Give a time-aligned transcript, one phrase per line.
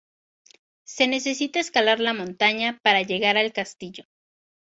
[0.83, 4.05] Se necesita escalar la montaña para llegar al castillo.